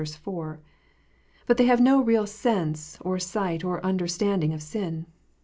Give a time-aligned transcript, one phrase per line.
[0.03, 0.59] 4);
[1.45, 5.05] but they have no real sense, or sight, or understanding of sin.